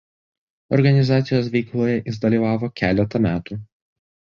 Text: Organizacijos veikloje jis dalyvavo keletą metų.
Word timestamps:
Organizacijos 0.77 1.51
veikloje 1.57 1.99
jis 2.09 2.19
dalyvavo 2.25 2.73
keletą 2.83 3.25
metų. 3.31 3.63